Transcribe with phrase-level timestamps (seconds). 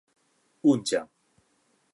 [0.63, 1.05] 搵醬